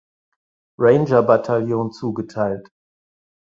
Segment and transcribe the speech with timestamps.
[0.79, 2.71] Ranger Battalion zugeteilt.